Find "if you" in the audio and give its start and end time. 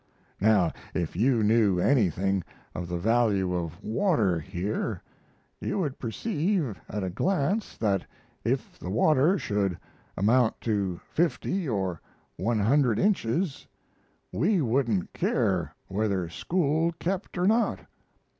0.95-1.43